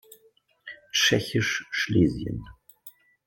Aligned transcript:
Tschechisch 0.93 1.63
Schlesien 1.69 2.41